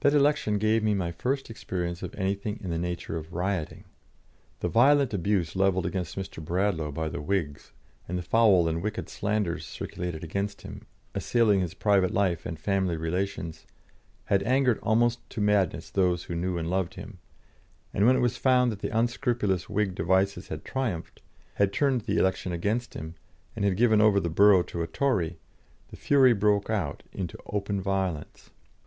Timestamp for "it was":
18.16-18.38